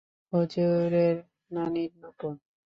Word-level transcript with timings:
হুজুরের 0.33 1.15
নানীর 1.51 1.91
নূপুর। 2.01 2.33